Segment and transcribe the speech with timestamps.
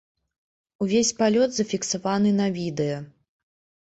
[0.85, 2.97] Увесь палёт зафіксаваны на відэа.